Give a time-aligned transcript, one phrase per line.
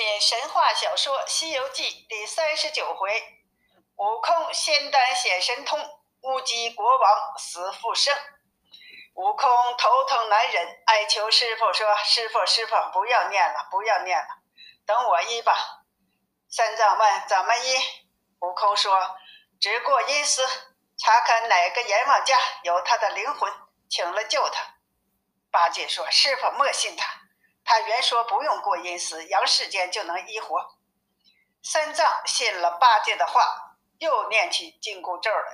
[0.00, 3.22] 典神话小说《西游记》第三十九回：
[3.96, 5.78] 悟空仙丹显神通，
[6.22, 8.16] 乌鸡国王死复生。
[9.12, 14.28] 悟空头疼难忍，哀求师傅说：“师傅，师傅，不要念了，不要念了，
[14.86, 15.54] 等我医吧。”
[16.50, 17.76] 三藏问：“怎么医？”
[18.40, 19.18] 悟空说
[19.60, 20.42] ：“只过阴司，
[20.96, 23.52] 查看哪个阎王家有他的灵魂，
[23.90, 24.62] 请了救他。”
[25.52, 27.06] 八戒说：“师傅莫信他。”
[27.70, 30.74] 他原说不用过阴司，阳世间就能医活。
[31.62, 35.52] 三藏信了八戒的话，又念起紧箍咒来，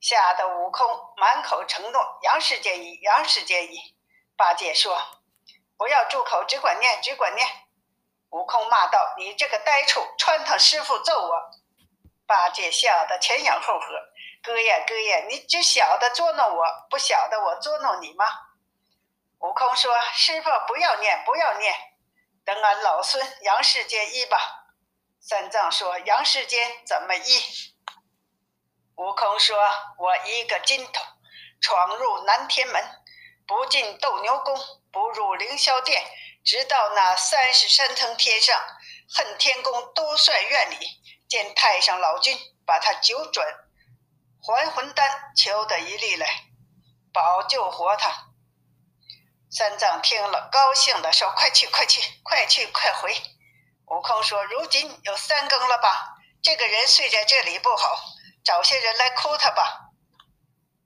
[0.00, 3.76] 吓得悟空满口承诺：阳世间医，阳世间医。
[4.36, 4.96] 八戒说
[5.76, 7.44] ：“不要住口，只管念，只管念。”
[8.30, 11.50] 悟空骂道：“你这个呆畜，穿堂师傅揍我！”
[12.24, 13.86] 八戒笑得前仰后合
[14.44, 18.26] ：“哥呀哥呀，你只晓得捉弄我，不晓得我捉弄你吗？”
[19.42, 21.74] 悟空说：“师傅，不要念，不要念，
[22.44, 24.38] 等俺老孙杨世间医吧。”
[25.20, 27.42] 三藏说：“杨世间怎么医？”
[28.94, 29.58] 悟空说
[29.98, 31.02] ：“我一个筋头，
[31.60, 32.84] 闯入南天门，
[33.44, 34.56] 不进斗牛宫，
[34.92, 36.00] 不入凌霄殿，
[36.44, 38.56] 直到那三十三层天上，
[39.12, 40.86] 恨天宫兜率院里，
[41.28, 43.44] 见太上老君，把他九转
[44.40, 46.44] 还魂丹求得一粒来，
[47.12, 48.28] 保救活他。”
[49.54, 53.14] 三藏听了，高兴地说：“快去，快去，快去，快回！”
[53.88, 56.16] 悟空说：“如今有三更了吧？
[56.42, 57.98] 这个人睡在这里不好，
[58.42, 59.90] 找些人来哭他吧。”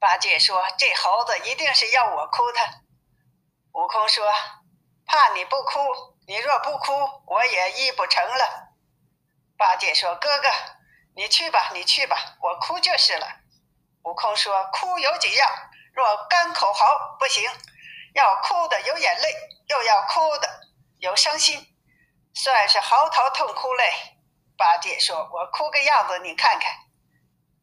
[0.00, 2.64] 八戒说：“这猴子一定是要我哭他。”
[3.74, 4.26] 悟空说
[5.06, 5.78] ：“怕你不哭，
[6.26, 6.92] 你若不哭，
[7.28, 8.70] 我也医不成了。”
[9.56, 10.48] 八戒说：“哥哥，
[11.14, 13.28] 你去吧，你去吧，我哭就是了。”
[14.02, 15.48] 悟空说：“哭有几样？
[15.94, 17.48] 若干口嚎，不行。”
[18.16, 19.34] 要哭的有眼泪，
[19.68, 20.48] 又要哭的
[21.00, 21.60] 有伤心，
[22.34, 23.92] 算是嚎啕痛哭嘞。
[24.56, 26.72] 八戒说：“我哭个样子，你看看。”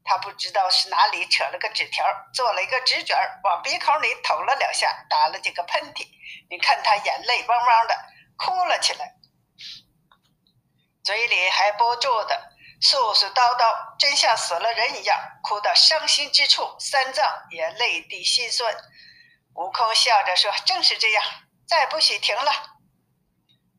[0.05, 2.05] 他不知道是哪里扯了个纸条，
[2.35, 6.05] 做了一个纸卷往鼻孔里捅了两下，打了几个喷嚏。
[6.51, 7.97] 你看他眼泪汪汪的，
[8.37, 9.15] 哭了起来，
[11.03, 18.75] 嘴里还不住的絮絮叨叨，真像死了人一样，哭到伤心之处，三藏也泪滴心酸。
[19.55, 21.23] 悟空笑着说：“正是这样，
[21.67, 22.51] 再不许停了。”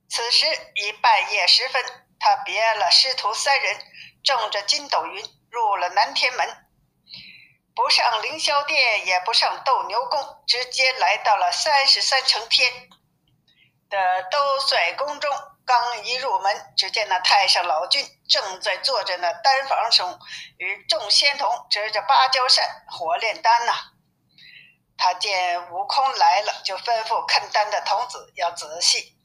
[0.08, 1.82] 此时已半夜时分，
[2.20, 3.76] 他别了师徒三人，
[4.22, 6.66] 乘着筋斗云入了南天门，
[7.74, 12.72] 不上凌霄殿，也不上斗牛宫，直接来到了三十三层天
[13.90, 15.30] 的兜率宫中。
[15.66, 20.20] 刚一入门，只见那太上老君正在坐着那丹房中，
[20.58, 23.72] 与众仙童执着芭蕉扇火炼丹呢。
[24.96, 29.16] 他见悟空来了，就吩咐看丹的童子要仔细。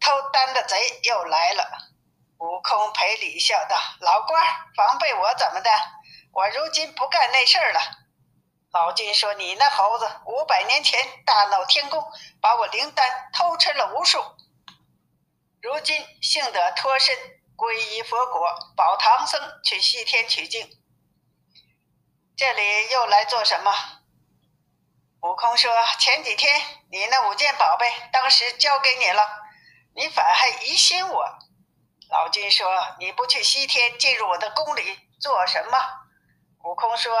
[0.00, 1.64] 偷丹的贼又来了，
[2.38, 4.44] 悟空赔礼笑道：“老官
[4.76, 5.70] 防备我怎么的？
[6.32, 7.80] 我如今不干那事儿了。”
[8.72, 12.02] 老君说：“你那猴子，五百年前大闹天宫，
[12.40, 14.18] 把我灵丹偷吃了无数，
[15.60, 17.14] 如今幸得脱身，
[17.56, 18.40] 皈依佛果，
[18.74, 20.68] 保唐僧去西天取经。
[22.34, 23.72] 这里又来做什么？”
[25.22, 26.50] 悟空说：“前几天
[26.90, 29.24] 你那五件宝贝，当时交给你了，
[29.94, 31.24] 你反还疑心我。”
[32.10, 32.68] 老君说
[32.98, 35.78] ：“你不去西天，进入我的宫里做什么？”
[36.64, 37.16] 悟空说：“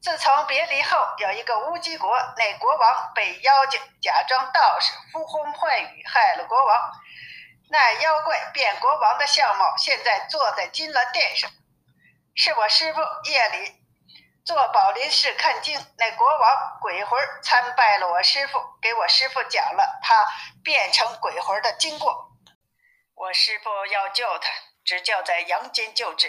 [0.00, 6.92] 自从别离后，有一个乌鸡国，那国王被妖精假装道士，呼风唤雨，害了国王。
[7.68, 11.50] 那妖怪变国王的相貌，现在坐在金銮殿上，
[12.34, 13.78] 是我师傅夜里。”
[14.44, 20.26] 做宝林寺看经，那国王鬼魂参拜了我师傅，给我师傅讲了他
[20.64, 22.32] 变成鬼魂的经过。
[23.14, 24.50] 我师傅要救他，
[24.84, 26.28] 只叫在阳间救治。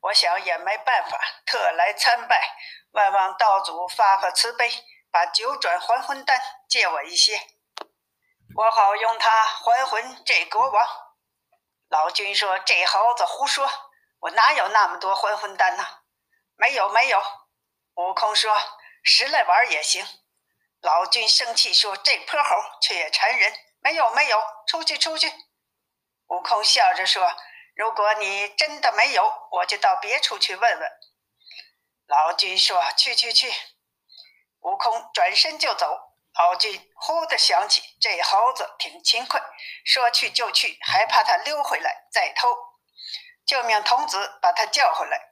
[0.00, 2.36] 我想也没办法，特来参拜，
[2.90, 4.68] 万望道祖发发慈悲，
[5.12, 7.40] 把九转还魂丹借我一些，
[8.56, 10.88] 我好用它还魂这国王。
[11.88, 13.70] 老君说：“这猴子胡说，
[14.18, 15.86] 我哪有那么多还魂丹呢？
[16.56, 17.22] 没有，没有。”
[17.94, 18.54] 悟空说
[19.04, 20.06] ：“实来玩也行。”
[20.80, 23.52] 老君生气说：“这泼猴却也馋人！
[23.80, 25.32] 没有，没有，出去，出去！”
[26.28, 27.36] 悟空笑着说
[27.76, 30.90] ：“如果你真的没有，我就到别处去问问。”
[32.06, 33.52] 老君说：“去，去，去！”
[34.60, 35.98] 悟空转身就走。
[36.34, 39.38] 老君忽的想起这猴子挺勤快，
[39.84, 42.48] 说去就去，还怕他溜回来再偷，
[43.44, 45.31] 就命童子把他叫回来。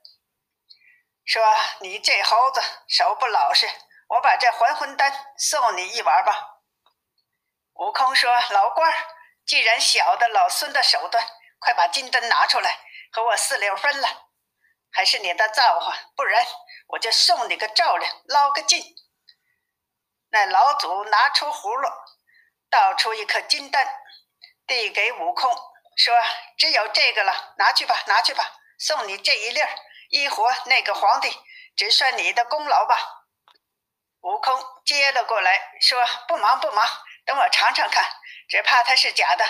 [1.31, 1.41] 说
[1.79, 3.71] ：“你这猴子手不老实，
[4.09, 6.59] 我把这还魂丹送你一碗吧。”
[7.79, 8.97] 悟空说：“老官儿，
[9.47, 11.25] 既然晓得老孙的手段，
[11.61, 12.81] 快把金丹拿出来，
[13.13, 14.09] 和我四六分了。
[14.91, 16.45] 还是你的造化，不然
[16.89, 18.83] 我就送你个照料，捞个劲。
[20.31, 21.89] 那老祖拿出葫芦，
[22.69, 23.87] 倒出一颗金丹，
[24.67, 25.49] 递给悟空，
[25.97, 26.13] 说
[26.59, 28.51] ：“只有这个了，拿去吧，拿去吧，
[28.81, 29.71] 送你这一粒儿，
[30.11, 31.35] 一活那个皇帝，
[31.75, 33.25] 只算你的功劳吧。”
[34.21, 36.87] 悟空接了过来，说：“不忙不忙，
[37.25, 38.05] 等我尝尝看，
[38.49, 39.45] 只怕它是假的，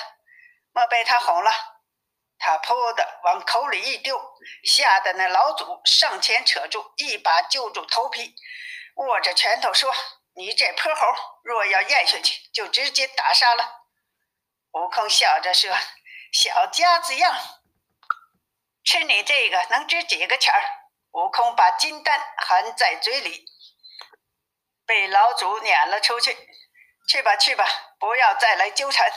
[0.72, 1.50] 莫被他哄了。”
[2.38, 4.18] 他噗的往口里一丢，
[4.64, 8.34] 吓得那老祖上前扯住，一把揪住头皮，
[8.94, 9.92] 握着拳头说
[10.36, 11.06] ：“你这泼猴，
[11.42, 13.82] 若要咽下去，就直接打杀了。”
[14.72, 15.76] 悟空笑着说
[16.32, 17.34] ：“小家子样，
[18.84, 20.62] 吃你这个能值几个钱儿？”
[21.12, 23.44] 悟空把金丹含在嘴里，
[24.86, 26.36] 被老祖撵了出去。
[27.08, 27.66] 去吧去吧，
[27.98, 29.10] 不要再来纠缠。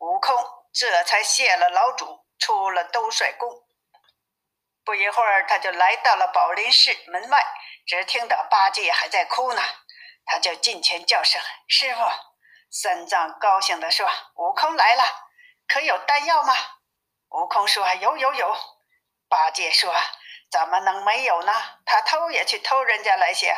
[0.00, 0.36] 悟空
[0.72, 2.26] 这才谢了老祖。
[2.40, 3.50] 出了兜率宫，
[4.84, 7.44] 不一会儿，他就来到了宝林寺门外。
[7.84, 9.60] 只听到八戒还在哭呢，
[10.24, 12.00] 他就近前叫声：“师傅！”
[12.70, 15.02] 三藏高兴地说：“悟空来了，
[15.66, 16.54] 可有丹药吗？”
[17.30, 18.56] 悟空说：“有有有。”
[19.28, 19.94] 八戒说
[20.50, 21.52] ：“怎么能没有呢？
[21.84, 23.54] 他偷也去偷人家来些。”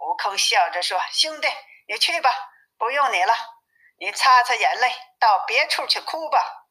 [0.00, 1.48] 悟空笑着说：“兄弟，
[1.86, 2.30] 你去吧，
[2.76, 3.34] 不用你了，
[3.98, 6.66] 你擦擦眼泪，到别处去哭吧。”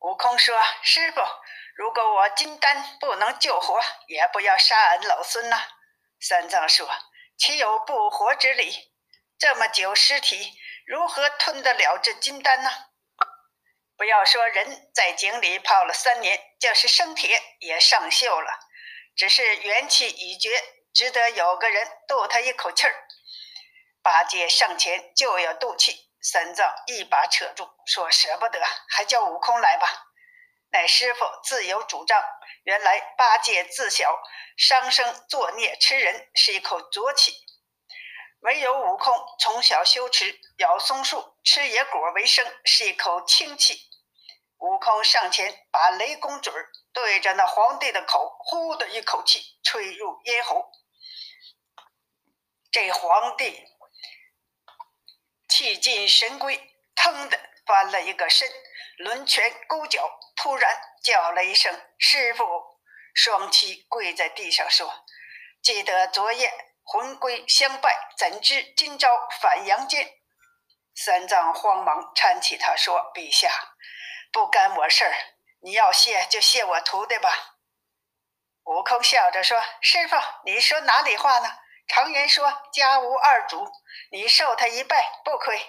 [0.00, 1.20] 悟空说：“师傅，
[1.76, 5.66] 如果我金丹不能救活，也不要杀俺老孙呐。”
[6.20, 6.88] 三藏说
[7.38, 8.92] ：“岂有不活之理？
[9.38, 12.70] 这么久尸体，如何吞得了这金丹呢？
[14.00, 18.58] 不要说人在井里泡了三年，就是生铁也上锈了，
[19.14, 20.48] 只是元气已绝，
[20.94, 22.94] 只得有个人渡他一口气儿。”
[24.02, 26.08] 八戒上前就要渡气。
[26.22, 28.58] 三藏一把扯住，说：“舍不得，
[28.88, 30.06] 还叫悟空来吧。”
[30.72, 32.24] 乃师傅自有主张。
[32.64, 34.18] 原来八戒自小
[34.56, 37.32] 伤生作孽吃人，是一口浊气；
[38.40, 43.89] 唯有悟空从小修持咬松树、吃野果为生，是一口清气。
[44.60, 46.52] 悟空上前把雷公嘴
[46.92, 50.70] 对着那皇帝的口，呼的一口气吹入咽喉，
[52.70, 53.66] 这皇帝。
[55.48, 58.48] 气尽神归，腾的翻了一个身，
[58.98, 62.44] 抡拳勾脚，突然叫了一声“师傅”，
[63.12, 65.04] 双膝跪在地上说
[65.60, 66.52] ：“记得昨夜
[66.84, 69.08] 魂归相拜，怎知今朝
[69.40, 70.18] 返阳间？”
[70.94, 73.50] 三藏慌忙搀起他说：“陛下，
[74.32, 75.14] 不干我事儿，
[75.60, 77.56] 你要谢就谢我徒弟吧。”
[78.64, 81.50] 悟空笑着说：“师傅，你说哪里话呢？”
[81.88, 83.68] 常言说：“家无二主，
[84.12, 85.60] 你受他一拜不亏。”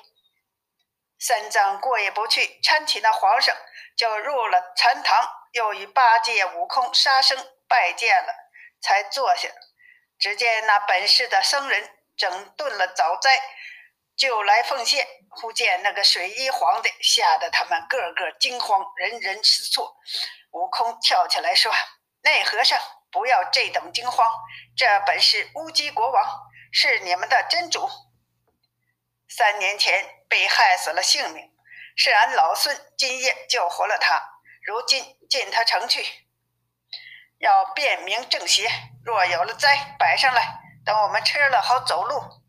[1.18, 3.56] 三藏过意不去，搀起那皇上
[3.96, 7.38] 就入了禅堂，又与八戒、悟空、沙僧
[7.68, 8.34] 拜见了，
[8.82, 9.50] 才坐下。
[10.20, 13.32] 只见那本市的僧人整顿了早斋，
[14.22, 15.08] 就来奉献。
[15.32, 19.96] 忽见那个水衣皇帝，吓得他们个个惊慌，人人失措。
[20.52, 21.74] 悟空跳起来说
[22.22, 22.80] ：“那和尚！”
[23.12, 24.30] 不要这等惊慌，
[24.78, 26.24] 这本是乌鸡国王，
[26.72, 27.90] 是你们的真主。
[29.28, 31.50] 三年前被害死了性命，
[31.96, 34.22] 是俺老孙今夜救活了他。
[34.68, 36.06] 如今进他城去，
[37.40, 38.70] 要辨明正邪。
[39.04, 42.41] 若有了灾，摆上来，等我们吃了好走路。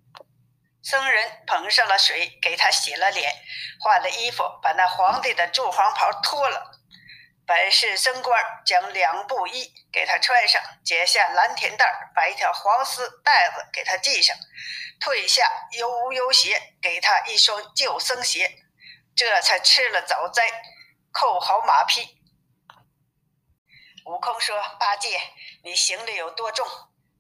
[0.83, 3.33] 僧人捧上了水，给他洗了脸，
[3.81, 6.79] 换了衣服，把那皇帝的祝黄袍脱了。
[7.47, 14.37] 本是僧官将两布衣给他穿上，解下蓝田带把一条黄丝带子给他系上，
[15.01, 18.59] 褪下悠悠鞋，给他一双旧僧鞋，
[19.15, 20.51] 这才吃了早斋，
[21.13, 22.21] 扣好马匹。
[24.07, 25.21] 悟空说：“八戒，
[25.63, 26.67] 你行李有多重？”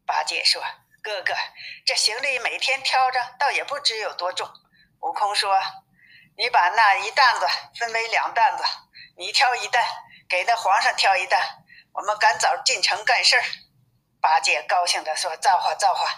[0.07, 0.63] 八戒说
[1.03, 1.35] ：“哥哥，
[1.85, 4.49] 这行李每天挑着，倒也不知有多重。”
[5.03, 5.61] 悟空说
[6.39, 7.47] ：“你把那一担子
[7.79, 8.65] 分为两担子，
[9.17, 9.85] 你挑一担。”
[10.29, 11.39] 给那皇上挑一担，
[11.93, 13.43] 我们赶早进城干事儿。
[14.19, 16.09] 八戒高兴地说：“造化造化！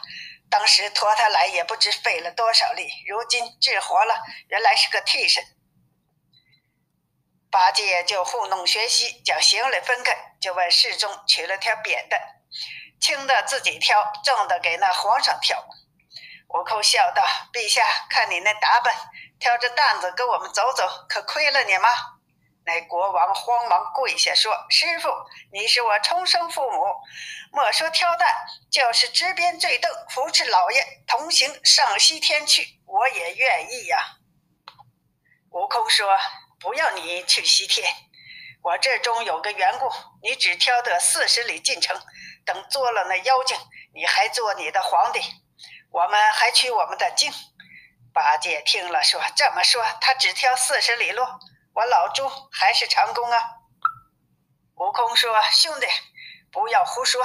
[0.48, 5.42] 当时驮他来也不知费了多少力，如今治活了，原来是个替身。”
[7.50, 12.20] 八戒就糊弄学习，将行李分开，就问侍中取了条扁担，
[13.00, 15.62] 轻的自己挑，重的给那皇上挑。
[16.48, 17.22] 悟空笑道
[17.52, 18.94] ：“陛下，看你那打扮，
[19.38, 21.88] 挑着担子跟我们走走，可亏了你吗？”
[22.66, 25.10] 那国王慌忙跪下说：“师傅，
[25.52, 26.82] 你是我重生父母，
[27.52, 28.26] 莫说挑担，
[28.70, 33.98] 就是执鞭坠镫，扶持老爷同行上西天去，我也愿意呀。”
[35.50, 36.16] 悟空说
[36.58, 37.86] ：“不要你去西天，
[38.62, 39.90] 我这中有个缘故，
[40.22, 41.94] 你只挑得四十里进城，
[42.44, 43.56] 等做了那妖精，
[43.94, 45.20] 你还做你的皇帝，
[45.90, 47.32] 我们还取我们的经。
[48.12, 51.24] 八戒听了说：“这么说，他只挑四十里路，
[51.74, 53.42] 我老猪还是长工啊？”
[54.76, 55.86] 悟空说：“兄弟，
[56.52, 57.24] 不要胡说，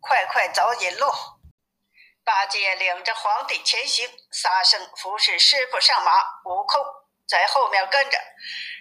[0.00, 1.10] 快快走引路。”
[2.22, 6.12] 八戒领着皇帝前行，沙僧服侍师傅上马，
[6.44, 6.84] 悟空
[7.28, 8.18] 在后面跟着。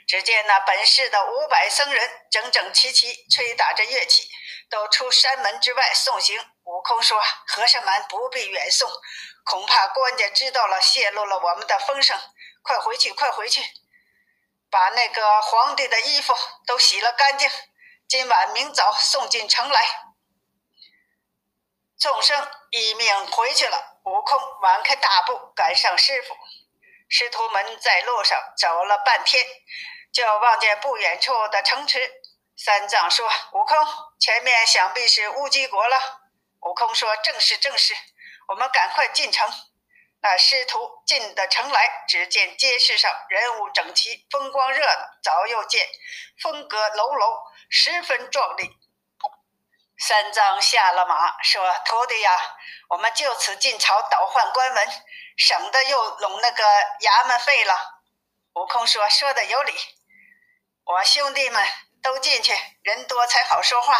[0.07, 4.27] 只见那本市的五百僧人整整齐齐，吹打着乐器，
[4.69, 6.39] 都出山门之外送行。
[6.63, 8.89] 悟空说：“和尚们不必远送，
[9.45, 12.19] 恐怕官家知道了，泄露了我们的风声。
[12.63, 13.61] 快回去，快回去，
[14.69, 17.49] 把那个皇帝的衣服都洗了干净，
[18.07, 19.87] 今晚明早送进城来。”
[21.99, 23.99] 众生一命回去了。
[24.03, 26.35] 悟空挽开大步赶上师傅，
[27.09, 29.45] 师徒们在路上走了半天。
[30.11, 32.09] 就望见不远处的城池，
[32.57, 33.77] 三藏说：“悟空，
[34.19, 36.21] 前面想必是乌鸡国了。”
[36.61, 37.93] 悟空说：“正是，正是，
[38.47, 39.47] 我们赶快进城。”
[40.21, 44.99] 那师徒进的城来，只见街市上人物整齐，风光热闹。
[45.21, 45.87] 早又见
[46.41, 47.37] 风格楼楼，
[47.69, 48.69] 十分壮丽。
[49.99, 52.31] 三藏下了马，说：“徒弟呀，
[52.89, 54.87] 我们就此进朝倒换官文，
[55.37, 56.63] 省得又拢那个
[57.01, 58.01] 衙门费了。”
[58.55, 59.73] 悟空说：“说的有理。”
[60.85, 61.63] 我兄弟们
[62.05, 63.97] 都进去，人多才好说话。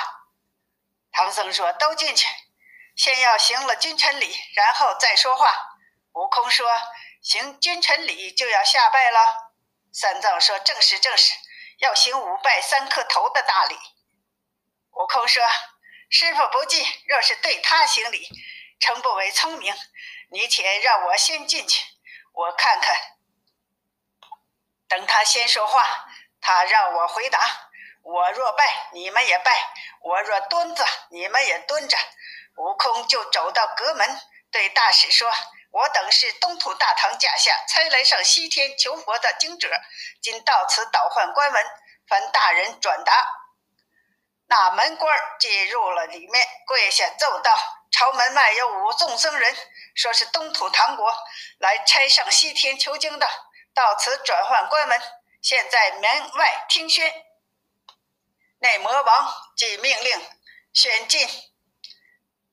[1.12, 2.28] 唐僧说：“都进去，
[2.96, 5.52] 先要行了君臣礼，然后再说话。”
[6.14, 6.70] 悟空说
[7.24, 9.20] ：“行君臣礼就要下拜了。”
[9.92, 11.34] 三藏说：“正是正是，
[11.80, 13.76] 要行五拜三磕头的大礼。”
[14.94, 15.44] 悟空说
[16.12, 18.30] ：“师傅不济，若是对他行礼，
[18.80, 19.76] 诚不为聪明。
[20.30, 21.84] 你且让我先进去，
[22.34, 22.96] 我看看。
[24.88, 26.06] 等他先说话。”
[26.48, 27.65] 他让我回答：
[28.06, 29.52] 我若拜，你们也拜；
[30.02, 31.98] 我若蹲着，你们也蹲着。
[32.56, 34.22] 悟空就走到阁门，
[34.52, 35.28] 对大使说
[35.74, 39.68] ：“我等是东土大唐驾下差来上西天求佛的经者，
[40.22, 41.66] 今到此倒换官文，
[42.08, 43.28] 烦大人转达。”
[44.46, 47.58] 那门官进入了里面，跪下奏道
[47.92, 49.58] ：“朝门外有五众僧人，
[49.96, 51.12] 说是东土唐国
[51.58, 53.28] 来差上西天求经的，
[53.74, 55.02] 到此转换官文。”
[55.42, 57.12] 现在门外听宣，
[58.66, 60.28] 那魔王即命令
[60.74, 61.30] 宣进。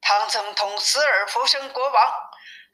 [0.02, 2.14] 唐僧同死而复生国王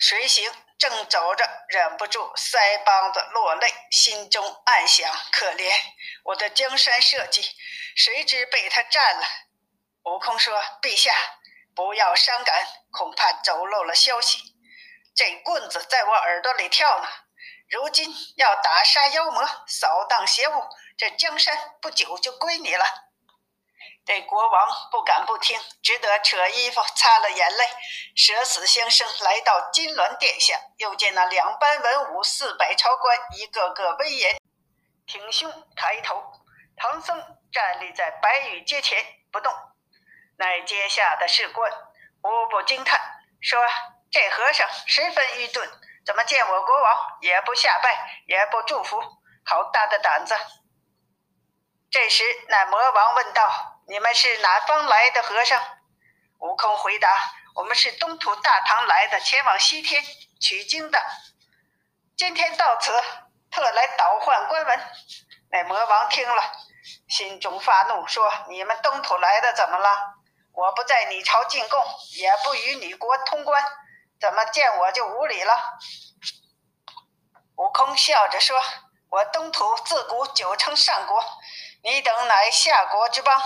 [0.01, 5.71] 随行，正走着，忍不住腮帮子落泪，心中暗想：可怜
[6.25, 7.49] 我的江山社稷，
[7.95, 9.25] 谁知被他占了。
[10.03, 11.15] 悟空说：“陛下
[11.77, 14.57] 不要伤感，恐怕走漏了消息。
[15.15, 17.07] 这棍子在我耳朵里跳呢。”
[17.71, 20.65] 如今要打杀妖魔，扫荡邪物，
[20.97, 23.05] 这江山不久就归你了。
[24.09, 27.65] 这国王不敢不听，只得扯衣服擦了眼泪，
[28.17, 30.59] 舍死相生，来到金銮殿下。
[30.79, 34.41] 又见那两班文武、四百朝官，一个个威严，
[35.07, 36.23] 挺胸抬头。
[36.79, 37.23] 唐僧
[37.53, 39.53] 站立在白玉阶前不动。
[40.39, 41.71] 乃阶下的士官
[42.23, 42.99] 无不惊叹，
[43.43, 43.63] 说
[44.11, 45.69] ：“这和尚十分愚钝。”
[46.07, 48.99] 怎么见我国王也不下拜，也不祝福？
[49.45, 50.35] 好大的胆子！
[51.91, 55.61] 这时，那魔王问道：“你们是哪方来的和尚？”
[56.41, 57.09] 悟空回答
[57.57, 60.05] ：“我们是东土大唐来的，前往西天
[60.41, 61.03] 取经的。
[62.17, 62.93] 今天到此，
[63.51, 64.81] 特来倒换官文。”
[65.51, 66.53] 那魔王听了，
[67.09, 70.15] 心中发怒，说：“你们东土来的怎么了？
[70.53, 71.85] 我不在你朝进贡，
[72.17, 73.65] 也不与你国通关。”
[74.21, 75.79] 怎么见我就无礼了？
[77.57, 78.61] 悟空笑着说
[79.11, 81.25] ：“我东土自古久称上国，
[81.83, 83.41] 你等乃下国之邦。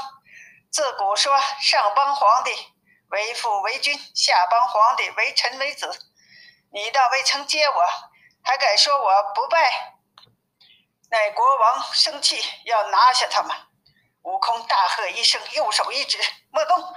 [0.72, 2.50] 自古说上邦皇帝
[3.08, 5.86] 为父为君，下邦皇帝为臣为子。
[6.72, 7.84] 你倒未曾接我，
[8.42, 9.98] 还敢说我不拜？”
[11.10, 13.54] 那国王生气，要拿下他们。
[14.22, 16.18] 悟空大喝一声，右手一指
[16.50, 16.94] ：“莫动！”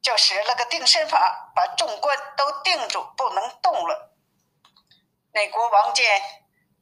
[0.00, 4.16] 就使了个定身法，把众官都定住，不能动了。
[5.32, 6.22] 那国王见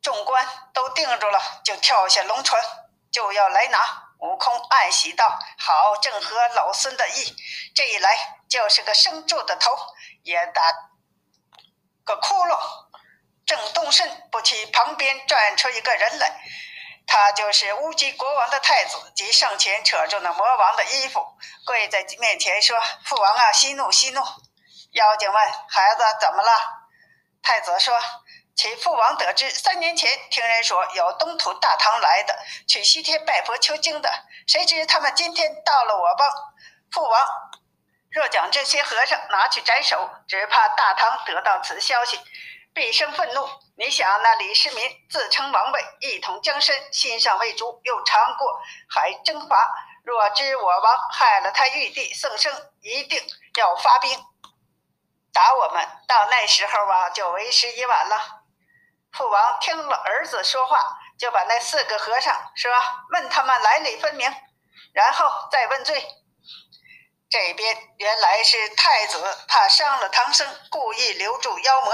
[0.01, 2.63] 众官都定住了，就跳下龙船，
[3.11, 4.06] 就要来拿。
[4.19, 7.37] 悟空暗喜道：“好，正合老孙的意。
[7.75, 9.71] 这一来就是个生柱的头，
[10.23, 10.63] 也打
[12.05, 12.59] 个窟窿。
[13.45, 16.41] 正动身，不期旁边转出一个人来。”
[17.09, 21.25] 他就是乌鸡国王的太子，即上前扯住那魔王的衣服，
[21.65, 24.21] 跪在面前说：“父王啊，息怒息怒！”
[24.91, 26.51] 妖精问：“孩子怎么了？”
[27.45, 27.97] 太子说
[28.57, 32.35] ：“其父王得知三年前听人说有东土大唐来的
[32.67, 34.11] 去西天拜佛求经的，
[34.47, 36.27] 谁知他们今天到了我邦。
[36.91, 37.29] 父王
[38.11, 42.19] 若将这些和尚拿去斩首，只怕大唐得到此消息，
[42.73, 43.47] 必生愤怒。
[43.77, 48.59] 你想那李世民自称王位，一统江山，心上未足，又尝过
[48.89, 49.71] 海征伐，
[50.03, 53.23] 若知我王害了他玉帝宋生，一定
[53.59, 54.19] 要发兵
[55.31, 55.87] 打我们。
[56.09, 58.36] 到那时候啊，就为时已晚了。
[59.13, 60.79] 父王听了儿子说话，
[61.19, 62.71] 就把那四个和尚说
[63.13, 64.31] ：“问他们来历分明，
[64.93, 66.07] 然后再问罪。”
[67.29, 71.93] 这边原来是太子怕伤了唐僧，故意留住妖魔，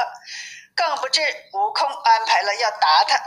[0.75, 3.19] 更不知悟空安排了要打他。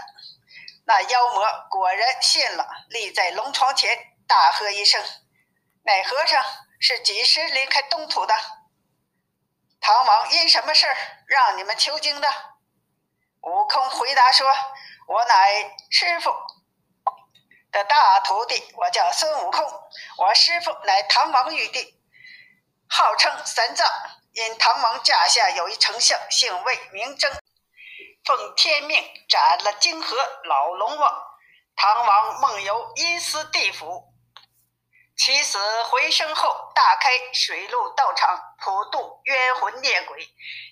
[0.86, 5.04] 那妖魔果然信了，立在龙床前，大喝一声
[5.84, 6.44] ：“那和尚
[6.80, 8.36] 是几时离开东土的？
[9.82, 10.96] 唐王因什么事儿
[11.28, 12.28] 让你们求经的？”
[13.46, 14.48] 悟空回答说
[15.08, 16.32] ：“我乃师傅
[17.72, 19.64] 的大徒弟，我叫孙悟空。
[20.18, 21.96] 我师傅乃唐王玉帝，
[22.90, 23.88] 号称三藏。
[24.34, 27.32] 因唐王驾下有一丞相，姓魏，名征，
[28.26, 31.24] 奉天命斩了泾河老龙王。
[31.76, 34.12] 唐王梦游阴司地府，
[35.16, 40.28] 起死回生后，大开水陆道场，普渡冤魂孽鬼。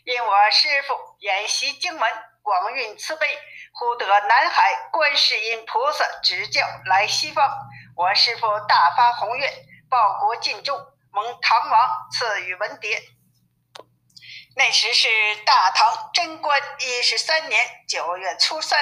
[0.06, 2.12] 因我师傅演习经文。”
[2.44, 3.26] 广运慈悲，
[3.72, 7.50] 忽得南海观世音菩萨指教来西方。
[7.96, 9.50] 我师父大发宏愿，
[9.90, 10.78] 报国尽忠，
[11.12, 13.02] 蒙唐王赐予文牒。
[14.58, 15.08] 那时是
[15.46, 18.78] 大唐贞观一十三年九月初三，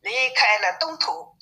[0.00, 1.36] 离开了东土，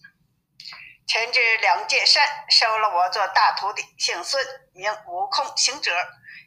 [1.07, 4.45] 前至两界山，收了我做大徒弟，姓孙，
[4.75, 5.93] 名悟空行者。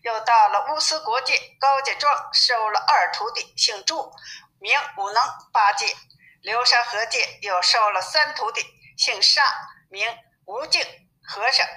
[0.04, 4.12] 又到了乌斯国界高家庄，收了二徒弟，姓朱。
[4.60, 5.96] 名武能八戒，
[6.42, 8.62] 流沙河界又收了三徒弟，
[8.98, 9.44] 姓沙，
[9.90, 10.08] 名
[10.46, 10.84] 无净
[11.24, 11.68] 和尚。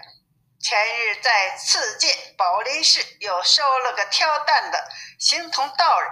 [0.62, 6.10] 前日在次界宝林寺又收了个挑担的形同道人。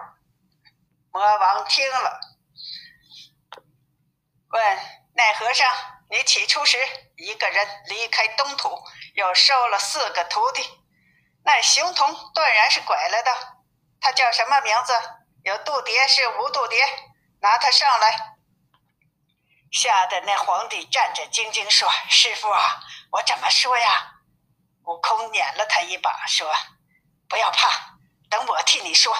[1.11, 2.21] 魔王听了，
[4.49, 4.79] 问
[5.15, 5.67] 那和尚
[6.11, 6.79] ：“你起初时
[7.17, 8.83] 一个人离开东土，
[9.15, 10.63] 又收了四个徒弟，
[11.45, 13.31] 那形同断然是拐来的，
[14.01, 14.93] 他叫什么名字？”
[15.49, 16.77] 有度牒是无度牒，
[17.41, 18.37] 拿他上来。
[19.73, 22.79] 吓得那皇帝战战兢兢说：“师傅啊，
[23.13, 24.13] 我怎么说呀？”
[24.85, 26.55] 悟空撵了他一把，说
[27.31, 27.97] ：“不要怕，
[28.29, 29.17] 等我替你说。”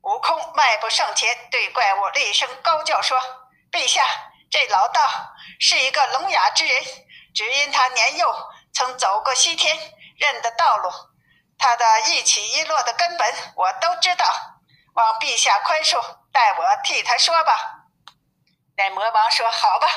[0.00, 3.20] 悟空迈步上前，对怪物厉声高叫说
[3.70, 4.02] ：“陛下，
[4.50, 6.82] 这老道是一个聋哑之人，
[7.34, 8.34] 只因他年幼，
[8.72, 9.76] 曾走过西天，
[10.16, 10.90] 认得道路。
[11.58, 14.24] 他的一起一落的根本，我都知道。”
[14.94, 16.00] 望陛下宽恕，
[16.32, 17.86] 待我替他说吧。
[18.76, 19.88] 那魔王说：“好吧，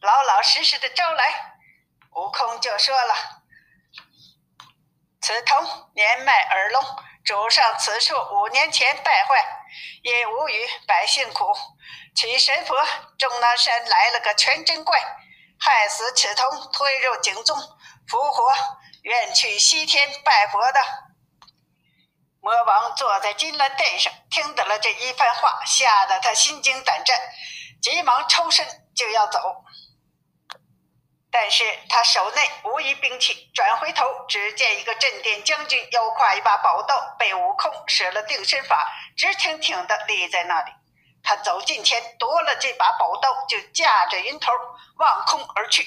[0.00, 1.54] 老老实实的招来。”
[2.16, 3.14] 悟空就说了
[5.20, 6.82] ：“此童年迈耳聋，
[7.24, 9.42] 主上此处五年前败坏，
[10.02, 11.52] 因无语，百姓苦，
[12.14, 12.76] 取神佛
[13.18, 14.98] 终南山来了个全真怪，
[15.58, 17.56] 害死此童，推入井中，
[18.08, 18.54] 复活，
[19.02, 20.80] 愿去西天拜佛的。”
[22.46, 27.20] 魔王坐在金銮殿上，听得了这一番话，吓得他心惊胆战，
[27.82, 29.64] 急忙抽身就要走。
[31.28, 40.70] 但是他手内无一兵器，转回头只见一个镇殿将军腰挎一把宝刀，被悟空使了定身法，直挺挺的立在那里。
[41.24, 44.52] 他走近前夺了这把宝刀，就驾着云头
[44.98, 45.82] 望空而去。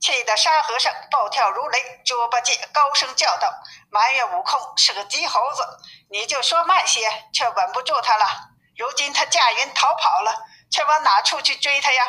[0.00, 3.52] 气得沙和尚暴跳如雷，猪八戒高声叫道
[3.90, 5.66] ：“埋怨悟空是个急猴子，
[6.10, 8.24] 你就说慢些，却稳不住他了。
[8.76, 12.06] 如今他驾云逃跑了，却往哪处去追他呀？”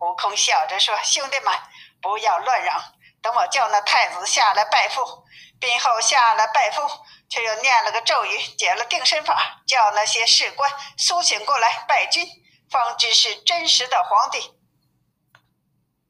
[0.00, 1.52] 悟空笑着说：“兄弟们，
[2.00, 2.80] 不要乱嚷，
[3.20, 5.24] 等我叫那太子下来拜父。
[5.60, 6.88] 宾后下来拜父，
[7.28, 12.26] 却又念了个咒语，解了定身法，叫那些士官苏醒过来拜君，
[12.70, 14.56] 方知是真实的皇帝。”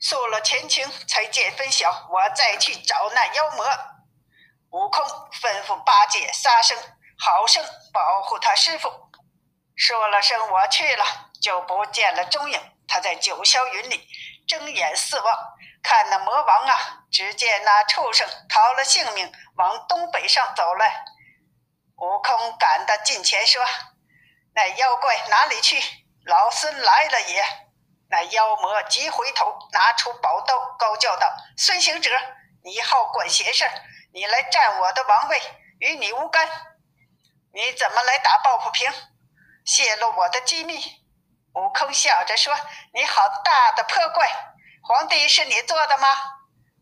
[0.00, 2.08] 受了前情，才见分晓。
[2.10, 3.66] 我再去找那妖魔。
[4.70, 5.04] 悟空
[5.42, 6.78] 吩咐八戒、沙僧
[7.18, 8.90] 好生保护他师傅。
[9.76, 11.04] 说了声我去了，
[11.42, 12.60] 就不见了踪影。
[12.88, 14.08] 他在九霄云里
[14.48, 15.38] 睁眼四望，
[15.82, 17.04] 看那魔王啊！
[17.12, 21.04] 只见那畜生逃了性命，往东北上走来。
[21.96, 23.62] 悟空赶到近前说
[24.54, 25.80] ：“那妖怪哪里去？
[26.24, 27.44] 老孙来了也。”
[28.11, 32.11] 那妖魔急回头，拿出宝刀，高叫道：“孙行者，
[32.64, 33.64] 你好管闲事，
[34.12, 35.40] 你来占我的王位，
[35.79, 36.49] 与你无干。
[37.53, 38.92] 你怎么来打抱不平？”
[39.64, 40.81] 泄露我的机密。
[41.55, 42.53] 悟空笑着说
[42.92, 44.29] ：“你好大的破怪！
[44.83, 46.09] 皇帝是你做的吗？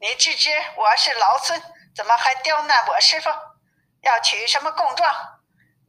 [0.00, 1.62] 你自知我是老孙，
[1.94, 3.28] 怎么还刁难我师傅？
[4.00, 5.14] 要取什么供状？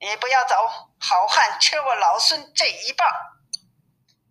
[0.01, 0.67] 你不要走，
[0.99, 3.09] 好汉吃我老孙这一棒！”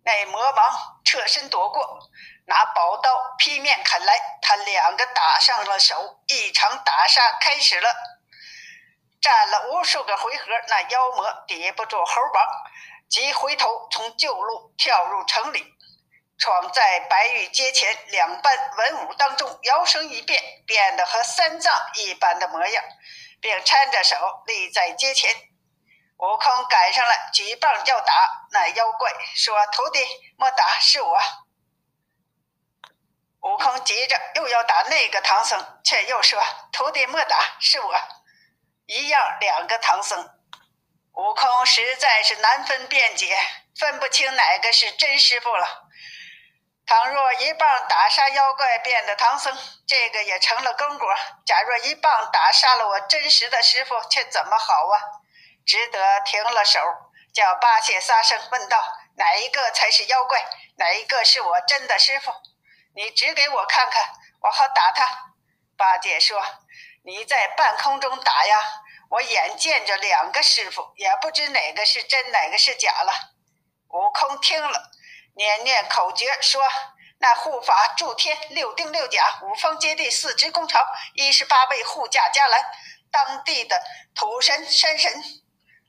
[0.03, 1.99] 那魔王侧身躲过，
[2.45, 7.93] 拿宝刀劈面砍来，他两个打上了手，一场打杀开始了。
[9.21, 12.47] 战了无数个回合，那妖魔抵不住猴王。
[13.09, 15.65] 即回头从旧路跳入城里，
[16.37, 22.83] 闯在白玉阶前两班文武当中，摇身一变，变得和三藏一般的模样，
[23.41, 25.35] 并搀着手立在阶前。
[26.19, 28.13] 悟空赶上来，举棒要打
[28.51, 30.05] 那妖怪，说：“徒弟
[30.37, 31.17] 莫打，是我。”
[33.41, 37.95] 悟空急着又要打那个唐僧，却又说：“徒弟莫打，是我。”
[38.85, 40.29] 一样，两个唐僧。
[41.13, 43.37] 悟空实在是难分辨解，
[43.77, 45.87] 分不清哪个是真师傅了。
[46.85, 51.07] 倘若一棒打杀妖怪变的唐僧，这个也成了功果；
[51.45, 54.99] 假若一棒打杀了我真实的师傅，却怎么好啊？
[55.69, 56.79] 只得停了手，
[57.31, 58.83] 叫八戒、沙僧问道
[59.17, 60.43] ：“哪一个才是妖怪？
[60.77, 62.33] 哪一个是我真的师傅？
[62.95, 64.03] 你指给我看看，
[64.41, 65.05] 我好打他。”
[65.77, 66.43] 八戒说
[67.05, 68.59] ：“你在半空中打呀。”
[69.11, 73.13] 我眼见着两个师傅，也不知哪个是真，哪个是假了。
[73.89, 74.89] 悟空听了，
[75.35, 76.67] 念念口诀，说
[77.21, 82.59] ：“那护法诸天，六丁六甲，五方揭谛，四支功曹，一十八位护驾伽蓝，
[83.11, 83.79] 当地的
[84.15, 85.11] 土神山神，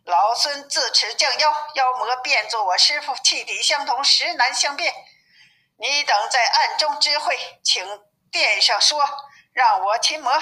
[0.04, 4.92] 老孙自持降妖，妖魔变作我师傅，气体相同，实难相辨。
[5.78, 7.84] 你等在暗中知会，请
[8.30, 8.98] 殿上说，
[9.52, 10.32] 让我擒魔。”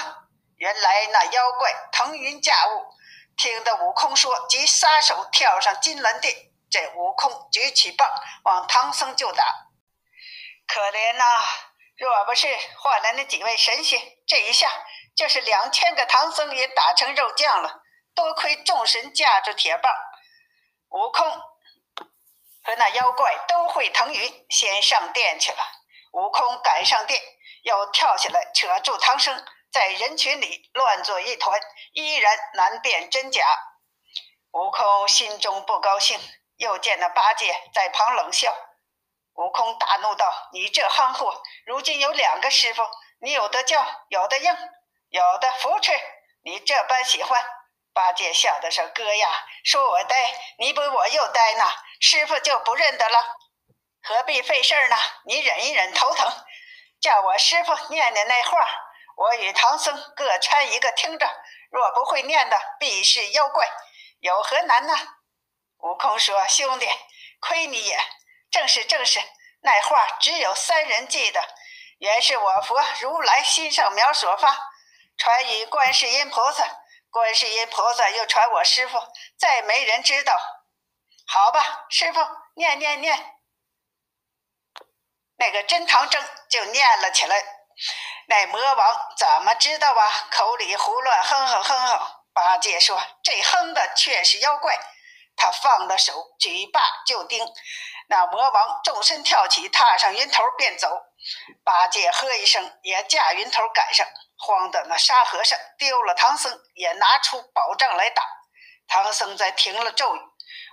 [0.57, 2.93] 原来那妖怪腾云驾雾，
[3.37, 6.35] 听得悟空说，即撒手跳上金銮殿。
[6.69, 8.07] 这悟空举起棒
[8.43, 9.43] 往唐僧就打，
[10.67, 11.23] 可怜呐！
[11.97, 14.69] 若不是换来那几位神仙，这一下
[15.15, 17.81] 就是两千个唐僧也打成肉酱了。
[18.15, 19.93] 多亏众神架着铁棒，
[20.89, 21.29] 悟空
[22.63, 25.57] 和那妖怪都会腾云，先上殿去了。
[26.11, 27.21] 悟空赶上殿，
[27.63, 29.45] 又跳下来扯住唐僧。
[29.71, 31.61] 在人群里乱作一团，
[31.93, 33.45] 依然难辨真假。
[34.51, 36.19] 悟空心中不高兴，
[36.57, 38.51] 又见那八戒在旁冷笑。
[39.35, 42.81] 悟空大怒道：“你这憨货，如今有两个师傅，
[43.21, 44.51] 你有的叫，有的应，
[45.09, 45.91] 有的扶持，
[46.41, 47.39] 你这般喜欢。”
[47.93, 49.29] 八戒笑的说：“哥呀，
[49.63, 50.15] 说我呆，
[50.57, 51.65] 你比我又呆呢。
[51.99, 53.37] 师傅就不认得了，
[54.03, 54.95] 何必费事儿呢？
[55.25, 56.31] 你忍一忍，头疼，
[57.01, 58.65] 叫我师傅念念那话。”
[59.19, 61.29] 我与唐僧各参一个听着，
[61.71, 63.67] 若不会念的，必是妖怪，
[64.21, 64.95] 有何难呢？
[65.79, 66.87] 悟空说：“兄弟，
[67.41, 67.99] 亏你也。
[68.49, 69.21] 正是正是，
[69.61, 71.43] 那话只有三人记得，
[71.97, 74.57] 原是我佛如来心上苗所发，
[75.17, 76.65] 传与观世音菩萨，
[77.11, 78.99] 观世音菩萨又传我师傅，
[79.37, 80.37] 再没人知道。
[81.27, 82.19] 好吧，师傅
[82.55, 83.35] 念念念。”
[85.37, 87.43] 那个真唐僧就念了起来。
[88.27, 90.27] 那魔王怎么知道啊？
[90.31, 92.15] 口里胡乱哼哼哼哼。
[92.33, 94.77] 八戒说：“这哼的却是妖怪。”
[95.35, 97.47] 他放了手，举棒就钉。
[98.07, 100.89] 那魔王纵身跳起，踏上云头便走。
[101.63, 104.05] 八戒喝一声，也驾云头赶上。
[104.39, 108.23] 慌的那沙和尚丢了唐僧，也拿出宝杖来打。
[108.87, 110.19] 唐僧在停了咒语，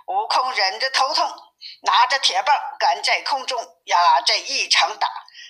[0.07, 1.29] 悟空忍着头痛，
[1.83, 5.07] 拿着铁棒赶在空中呀，这一场打。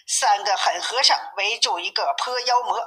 [0.08, 2.80] 三个狠和尚围住一个泼妖魔，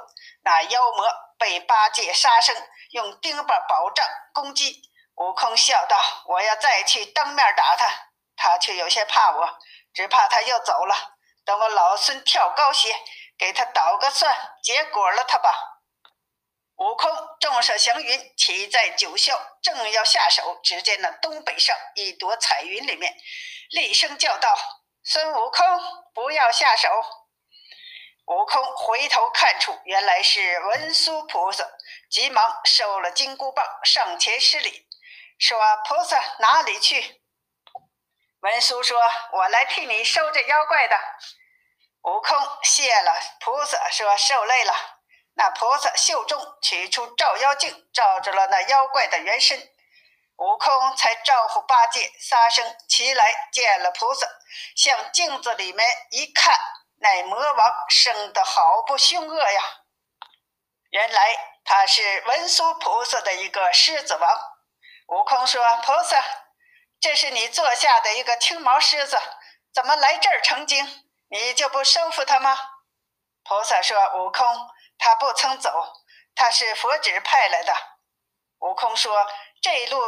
[0.43, 2.55] 那妖魔被八戒、沙僧
[2.91, 4.81] 用钉耙、宝杖攻击。
[5.15, 7.87] 悟空笑道：“我要再去当面打他，
[8.35, 9.59] 他却有些怕我，
[9.93, 10.95] 只怕他又走了。
[11.45, 12.95] 等我老孙跳高些，
[13.41, 15.51] 给他捣个算，结果了他吧。”
[16.77, 23.15] 悟空纵手祥云，骑在九霄，正要下手，只见那东北上一朵彩云里面，
[23.71, 24.55] 厉声叫道
[25.03, 25.65] ：“孙悟空！”
[26.13, 26.89] 不要下手！
[28.25, 31.67] 悟空回头看出，原来是文殊菩萨，
[32.09, 34.87] 急忙收了金箍棒，上前施礼，
[35.39, 37.21] 说：“菩萨哪里去？”
[38.41, 38.99] 文殊说
[39.33, 40.97] ：“我来替你收这妖怪的。”
[42.03, 44.73] 悟空谢了菩萨，说：“受累了。”
[45.35, 49.57] 那菩萨袖中取出照妖镜，照着了那妖怪的原身。
[50.37, 54.27] 悟空才招呼八戒、沙僧齐来见了菩萨，
[54.75, 56.59] 向镜子里面一看，
[56.97, 59.61] 那魔王生得好不凶恶呀！
[60.89, 64.37] 原来他是文殊菩萨的一个狮子王。
[65.07, 66.23] 悟空说：“菩萨，
[66.99, 69.17] 这是你座下的一个青毛狮子，
[69.73, 71.00] 怎么来这儿成精？
[71.31, 72.55] 你就不收服他吗？”
[73.43, 74.45] 菩萨说：“悟空，
[74.99, 75.93] 他不曾走，
[76.35, 77.73] 他是佛旨派来的。”
[78.59, 79.25] 悟空说
[79.63, 79.99] ：“这一路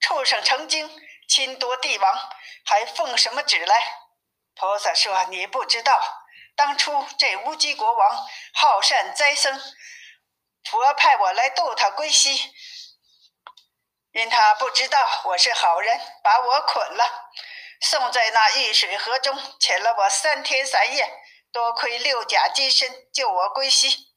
[0.00, 0.90] 畜生成精，
[1.26, 2.30] 侵夺帝王，
[2.66, 3.82] 还奉什么旨来？”
[4.54, 6.02] 菩萨说：“你不知道，
[6.54, 9.58] 当初这乌鸡国王好善斋僧，
[10.64, 12.52] 佛派我来渡他归西，
[14.12, 17.30] 因他不知道我是好人，把我捆了，
[17.82, 21.18] 送在那玉水河中，潜了我三天三夜。
[21.52, 24.08] 多亏六甲金身救我归西，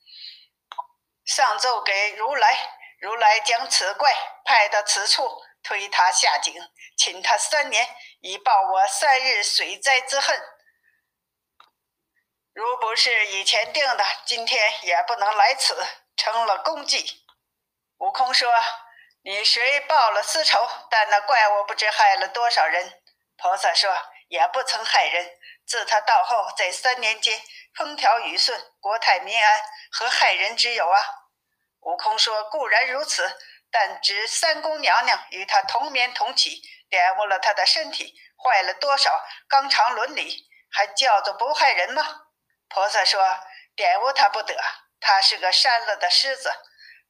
[1.26, 2.58] 上奏给如来，
[3.02, 6.54] 如来将此怪派到此处，推他下井，
[6.96, 7.94] 请他三年。
[8.22, 10.42] 以报我三日水灾之恨。
[12.54, 15.76] 如不是以前定的，今天也不能来此，
[16.16, 17.26] 成了功绩。
[17.98, 18.50] 悟空说
[19.24, 23.02] ：“你虽报了私仇，但那怪物不知害了多少人。”
[23.38, 23.96] 菩萨说
[24.30, 25.32] ：“也不曾害人。
[25.66, 27.42] 自他到后，在三年间，
[27.76, 31.02] 风调雨顺，国泰民安，何害人之有啊？”
[31.82, 33.38] 悟空说：“固然如此，
[33.72, 42.22] 但只三宫娘娘与他同眠同起。”玷污了他的身体，坏了多少纲常伦理，还叫做不害人吗？
[42.70, 43.22] 菩萨说
[43.76, 44.56] ：“玷污他不得，
[45.02, 46.54] 他是个善了的狮子。”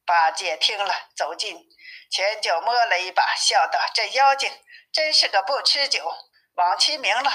[0.07, 1.61] 八戒听了，走近
[2.09, 4.49] 前就摸了一把，笑道：“这妖精
[4.95, 6.09] 真是个不吃酒，
[6.53, 7.29] 枉其名了。”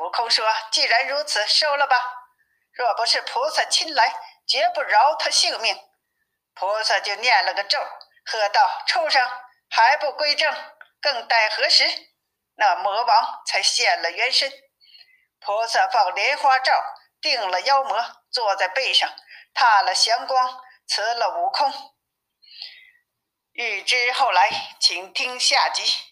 [0.00, 2.00] 悟空说：“既然如此，收了吧。
[2.72, 5.78] 若不是菩萨亲来，绝不饶他性命。”
[6.56, 7.78] 菩萨就念了个咒，
[8.24, 9.30] 喝道：“畜生，
[9.68, 10.50] 还不归正！”
[11.02, 11.84] 更待何时？
[12.54, 14.50] 那魔王才现了原身。
[15.40, 16.82] 菩萨放莲花罩，
[17.20, 19.14] 定了妖魔，坐在背上，
[19.52, 21.70] 踏了祥光，辞了悟空。
[23.52, 24.48] 欲知后来，
[24.80, 26.07] 请听下集。